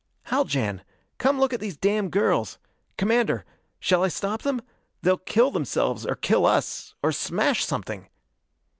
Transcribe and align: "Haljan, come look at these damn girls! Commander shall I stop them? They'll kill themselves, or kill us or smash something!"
"Haljan, 0.31 0.81
come 1.19 1.39
look 1.39 1.53
at 1.53 1.59
these 1.59 1.77
damn 1.77 2.09
girls! 2.09 2.57
Commander 2.97 3.45
shall 3.79 4.03
I 4.03 4.07
stop 4.07 4.41
them? 4.41 4.59
They'll 5.03 5.19
kill 5.19 5.51
themselves, 5.51 6.07
or 6.07 6.15
kill 6.15 6.47
us 6.47 6.95
or 7.03 7.11
smash 7.11 7.63
something!" 7.63 8.09